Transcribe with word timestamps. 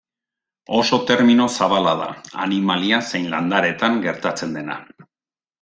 Oso 0.77 0.97
termino 1.11 1.45
zabala 1.57 1.93
da, 2.01 2.09
animalia 2.47 3.01
zein 3.13 3.31
landareetan 3.35 4.03
gertatzen 4.07 4.61
dena. 4.61 4.83